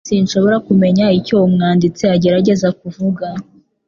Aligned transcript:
Sinshobora 0.07 0.57
kumenya 0.67 1.05
icyo 1.19 1.35
umwanditsi 1.47 2.03
agerageza 2.15 2.67
kuvuga 2.79 3.27